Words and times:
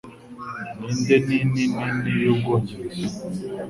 Ninde 0.77 1.15
Nini 1.25 1.43
Nini 1.53 1.67
Nini 1.75 2.11
y'Ubwongereza? 2.23 3.17